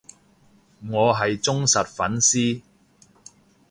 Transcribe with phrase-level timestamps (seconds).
[0.89, 2.63] 我係忠實粉絲